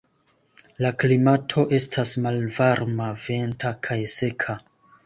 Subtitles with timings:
[0.85, 4.63] La klimato estas malvarma, venta kaj seka.